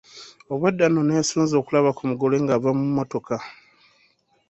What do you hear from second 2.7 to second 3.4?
mu mmotoka.